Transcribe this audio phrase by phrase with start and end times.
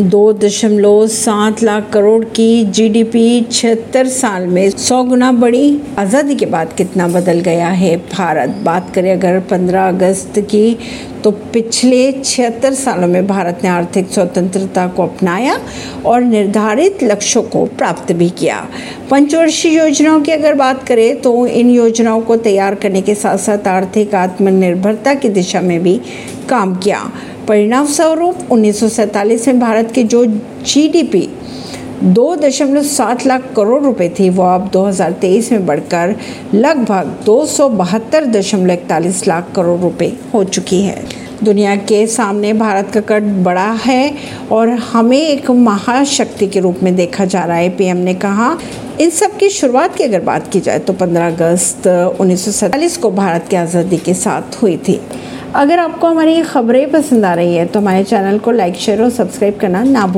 [0.00, 6.46] दो दशमलव सात लाख करोड़ की जीडीपी छिहत्तर साल में सौ गुना बड़ी आज़ादी के
[6.46, 8.50] बाद कितना बदल गया है भारत?
[8.64, 10.78] बात करें अगर 15 अगस्त की
[11.24, 15.58] तो पिछले छिहत्तर सालों में भारत ने आर्थिक स्वतंत्रता को अपनाया
[16.06, 18.64] और निर्धारित लक्ष्यों को प्राप्त भी किया।
[19.10, 23.68] पंचवर्षीय योजनाओं की अगर बात करें तो इन योजनाओं को तैयार करने के साथ साथ
[23.68, 26.00] आर्थिक आत्मनिर्भरता की दिशा में भी
[26.48, 27.00] काम किया।
[27.48, 31.28] परिणाम स्वरूप उन्नीस में भारत की जो जीडीपी
[32.04, 36.14] दो दशमलव सात लाख करोड़ रुपए थी, वो अब 2023 में बढ़कर
[36.54, 41.02] लगभग दो सौ बहत्तर दशमलव इकतालीस लाख करोड़ रुपए हो चुकी है।
[41.44, 44.14] दुनिया के सामने भारत का कट बड़ा है
[44.52, 48.56] और हमें एक महाशक्ति के रूप में देखा जा रहा है। पीएम ने कहा,
[49.00, 51.86] इन सब की शुरुआत की अगर बात की जाए तो 15 अगस्त
[52.20, 55.00] उन्नीस को भारत की आज़ादी के साथ हुई थी।
[55.56, 59.02] अगर आपको हमारी ये खबरें पसंद आ रही है तो हमारे चैनल को लाइक शेयर
[59.02, 60.16] और सब्सक्राइब करना ना भूलें।